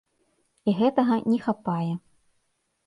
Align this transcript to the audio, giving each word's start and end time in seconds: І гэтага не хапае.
І 0.71 0.75
гэтага 0.81 1.21
не 1.31 1.39
хапае. 1.47 1.93